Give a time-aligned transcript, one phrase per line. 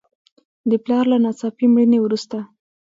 [0.69, 2.37] د پلار له ناڅاپي مړینې وروسته.